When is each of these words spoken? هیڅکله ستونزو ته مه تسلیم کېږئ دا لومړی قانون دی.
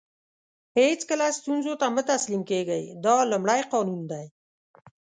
هیڅکله 0.79 1.27
ستونزو 1.39 1.73
ته 1.81 1.87
مه 1.95 2.01
تسلیم 2.11 2.41
کېږئ 2.49 2.83
دا 3.05 3.15
لومړی 3.31 3.61
قانون 3.71 4.01
دی. 4.11 4.25